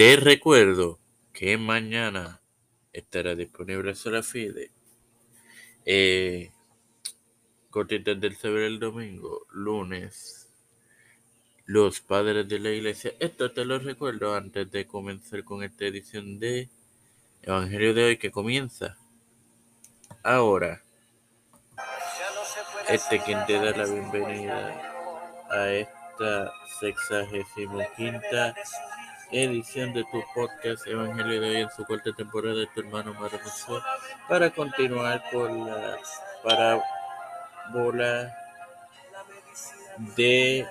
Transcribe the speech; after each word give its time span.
Te 0.00 0.16
recuerdo 0.16 0.98
que 1.30 1.58
mañana 1.58 2.40
estará 2.90 3.34
disponible 3.34 3.94
Solafide. 3.94 4.70
Eh, 5.84 6.50
cortitas 7.68 8.18
del 8.18 8.34
saber 8.34 8.62
el 8.62 8.80
domingo, 8.80 9.46
lunes. 9.50 10.48
Los 11.66 12.00
padres 12.00 12.48
de 12.48 12.60
la 12.60 12.70
iglesia. 12.70 13.12
Esto 13.20 13.52
te 13.52 13.66
lo 13.66 13.78
recuerdo 13.78 14.34
antes 14.34 14.70
de 14.70 14.86
comenzar 14.86 15.44
con 15.44 15.62
esta 15.62 15.84
edición 15.84 16.38
de 16.38 16.70
Evangelio 17.42 17.92
de 17.92 18.04
hoy 18.04 18.16
que 18.16 18.30
comienza 18.30 18.96
ahora. 20.22 20.82
Este 22.88 23.18
quien 23.18 23.44
te 23.44 23.52
da 23.52 23.76
la 23.76 23.84
bienvenida 23.84 25.44
a 25.50 25.68
esta 25.68 26.54
sexagésimo 26.80 27.82
quinta 27.98 28.54
edición 29.32 29.92
de 29.92 30.04
tu 30.04 30.22
podcast 30.34 30.86
Evangelio 30.86 31.40
de 31.40 31.48
hoy 31.48 31.56
en 31.62 31.70
su 31.70 31.84
cuarta 31.84 32.12
temporada 32.12 32.56
de 32.56 32.66
tu 32.68 32.80
hermano 32.80 33.14
Maravilloso 33.14 33.82
para 34.28 34.50
continuar 34.50 35.22
con 35.30 35.66
la 35.66 35.98
parábola 36.42 38.36
de 40.16 40.66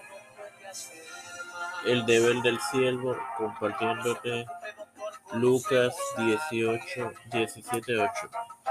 el 1.85 2.05
deber 2.05 2.41
del 2.41 2.59
siervo 2.71 3.17
compartiéndote 3.37 4.45
Lucas 5.33 5.95
18, 6.17 7.13
17, 7.31 7.97
8 7.97 8.11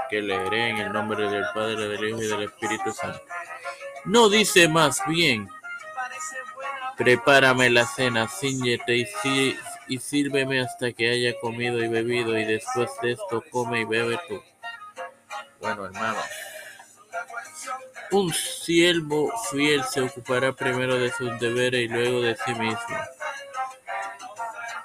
que 0.09 0.21
leeré 0.21 0.69
en 0.69 0.77
el 0.77 0.91
nombre 0.91 1.29
del 1.29 1.45
Padre, 1.53 1.87
del 1.87 2.09
Hijo 2.09 2.21
y 2.21 2.27
del 2.27 2.43
Espíritu 2.43 2.91
Santo. 2.91 3.21
No 4.05 4.29
dice 4.29 4.67
más 4.67 4.99
bien, 5.07 5.47
prepárame 6.97 7.69
la 7.69 7.85
cena, 7.85 8.27
ciñete 8.27 8.97
y, 8.97 9.57
y 9.89 9.97
sírveme 9.97 10.61
hasta 10.61 10.93
que 10.93 11.09
haya 11.09 11.39
comido 11.39 11.83
y 11.83 11.87
bebido, 11.87 12.37
y 12.37 12.45
después 12.45 12.89
de 13.01 13.13
esto 13.13 13.43
come 13.51 13.81
y 13.81 13.85
bebe 13.85 14.19
tú. 14.27 14.41
Bueno, 15.59 15.85
hermano, 15.85 16.19
un 18.11 18.33
siervo 18.33 19.31
fiel 19.51 19.83
se 19.83 20.01
ocupará 20.01 20.53
primero 20.53 20.97
de 20.97 21.11
sus 21.11 21.37
deberes 21.39 21.81
y 21.81 21.87
luego 21.87 22.21
de 22.21 22.35
sí 22.35 22.53
mismo. 22.53 22.97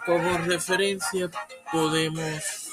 Como 0.04 0.36
referencia 0.38 1.30
podemos 1.70 2.70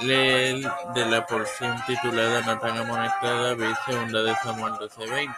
leer 0.00 0.70
de 0.94 1.06
la 1.06 1.26
porción 1.26 1.76
titulada 1.86 2.40
Natán 2.42 2.78
amonesta 2.78 3.32
David, 3.32 3.74
segunda 3.86 4.22
de 4.22 4.34
Samuel 4.36 4.74
12:20, 4.74 5.34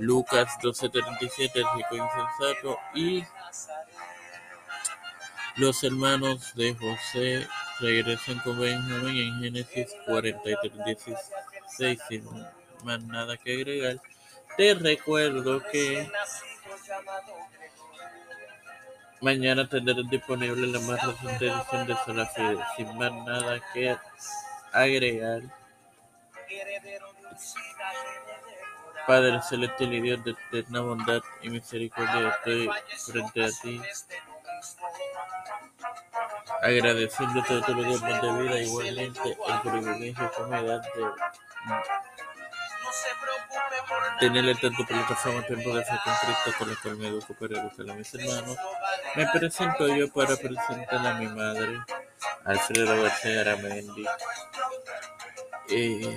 Lucas 0.00 0.58
12:37, 0.62 1.60
el 1.60 1.66
rico 1.76 1.94
insensato 1.94 2.78
y 2.94 3.22
los 5.56 5.84
hermanos 5.84 6.54
de 6.54 6.74
José 6.74 7.46
regresan 7.80 8.38
con 8.38 8.58
Benjamín 8.58 9.16
en 9.16 9.40
Génesis 9.40 9.94
43:16, 10.06 12.00
sin 12.08 12.24
más 12.82 13.02
nada 13.04 13.36
que 13.36 13.52
agregar. 13.52 14.00
Te 14.56 14.74
recuerdo 14.74 15.62
que 15.70 16.10
Mañana 19.20 19.68
tendrán 19.68 20.08
disponible 20.08 20.66
la 20.66 20.80
más 20.80 21.06
reciente 21.06 21.48
edición 21.48 21.86
de 21.86 21.94
Solafide, 22.06 22.58
sin 22.74 22.96
más 22.96 23.12
nada 23.12 23.60
que 23.74 23.94
agregar. 24.72 25.42
Padre 29.10 29.42
celestial 29.42 29.92
y 29.92 30.00
Dios 30.02 30.24
de 30.24 30.30
eterna 30.30 30.82
bondad 30.82 31.20
y 31.42 31.50
misericordia, 31.50 32.28
estoy 32.28 32.70
frente 32.96 33.44
a 33.44 33.48
ti, 33.60 33.82
agradeciendo 36.62 37.42
todo 37.42 37.60
tu 37.60 37.74
tiempo 37.74 38.06
de 38.06 38.42
vida, 38.42 38.60
igualmente 38.60 39.36
el 39.48 39.60
privilegio 39.62 40.30
que 40.30 40.42
me 40.44 40.62
das 40.62 40.86
de 40.94 41.02
tenerle 44.20 44.54
tanto 44.54 44.86
plataforma 44.86 45.44
tiempo 45.44 45.74
de 45.74 45.84
fe 45.84 45.92
con 46.04 46.52
con 46.52 46.70
la 46.70 46.76
cual 46.80 46.96
me 46.98 47.08
educo 47.08 47.34
para 47.34 47.60
educar 47.60 47.90
a 47.90 47.94
mis 47.94 48.14
hermanos. 48.14 48.56
Me 49.16 49.26
presento 49.26 49.88
yo 49.88 50.08
para 50.12 50.36
presentar 50.36 51.04
a 51.04 51.14
mi 51.14 51.26
madre, 51.26 51.80
Alfredo 52.44 53.02
García 53.02 53.40
Aramendi, 53.40 54.06
eh, 55.68 56.16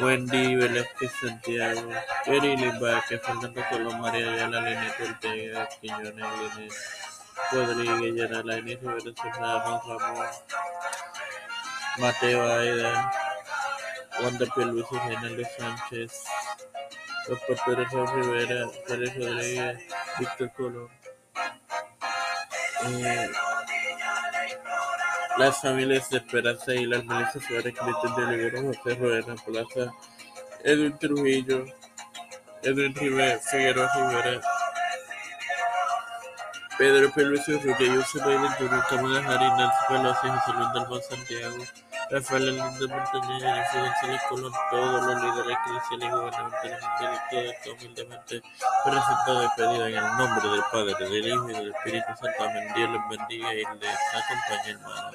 Wendy 0.00 0.54
Velázquez 0.54 1.10
Santiago, 1.20 1.90
Erili 2.26 2.70
Vázquez, 2.78 3.20
Fernando 3.20 3.64
Colón, 3.68 4.00
María 4.00 4.32
Ayala, 4.32 4.60
Linet 4.60 5.00
Ortega, 5.00 5.68
Quiñones, 5.80 6.14
Linet 6.14 6.72
Rodríguez, 7.52 8.14
Yanala, 8.14 8.58
Inés 8.58 8.78
Rivera 8.80 9.12
Serrano, 9.20 9.82
Ramón, 9.86 10.26
Mateo 11.98 12.52
Aida, 12.52 13.12
Wanda 14.22 14.46
Luis 14.56 14.86
Reinaldo 14.90 15.42
Sánchez, 15.58 16.12
los 17.28 17.40
porteros 17.40 18.14
Rivera, 18.14 18.66
Pérez 18.86 19.16
Rodríguez, 19.16 19.78
Víctor 20.18 20.52
Colón. 20.52 20.90
Eh, 22.86 23.30
las 25.38 25.60
familias 25.60 26.10
de 26.10 26.18
Esperanza 26.18 26.74
y 26.74 26.84
las 26.86 27.04
milicias 27.04 27.44
Suárez, 27.46 27.74
Cristian 27.78 28.16
de 28.16 28.24
Olivero, 28.24 28.62
José 28.62 28.94
Rodena 28.96 29.34
Plaza, 29.36 29.92
Edwin 30.64 30.98
Trujillo, 30.98 31.64
Edwin 32.62 32.94
Rivera, 32.94 33.38
Figueroa 33.38 33.88
Rivera, 33.94 34.40
Pedro 36.76 37.10
P. 37.12 37.22
Luis 37.24 37.48
Urrutia, 37.48 37.86
Yusuf 37.86 38.24
Bailey 38.24 38.48
Jr., 38.58 38.84
Camila 38.88 39.22
Jari, 39.22 39.48
Nancy 39.50 39.84
Pelosi, 39.88 40.28
José 40.28 40.52
Luis 40.56 40.72
Dalmán 40.74 41.02
Santiago, 41.08 41.64
Rafael 42.10 42.48
Hernández 42.48 42.88
Montañez, 42.88 43.42
Jennifer 43.42 43.80
González 43.82 44.20
Colón, 44.30 44.52
todos 44.70 45.06
los 45.06 45.22
líderes 45.22 45.58
eclesiales 45.58 46.08
y 46.08 46.10
gubernamentales 46.10 46.82
mundiales, 46.82 47.20
todo 47.30 47.40
esto 47.40 47.72
humildemente 47.72 48.42
presentado 48.84 49.44
y 49.44 49.48
pedido 49.56 49.86
en 49.86 49.94
el 49.94 50.16
nombre 50.16 50.48
del 50.48 50.62
Padre, 50.72 50.94
del 50.98 51.28
Hijo 51.28 51.50
y 51.50 51.52
del 51.52 51.74
Espíritu 51.74 52.06
Santo. 52.18 52.44
Amén. 52.44 52.72
Dios 52.74 52.90
les 52.90 53.18
bendiga 53.18 53.52
y 53.52 53.56
les 53.56 53.98
acompañe, 54.14 54.70
hermanos. 54.70 55.14